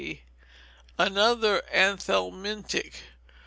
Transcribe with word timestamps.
Another 0.97 1.61
Anthelmintic. 1.71 2.91